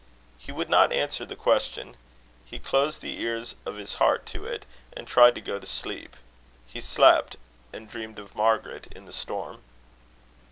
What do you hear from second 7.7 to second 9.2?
and dreamed of Margaret in the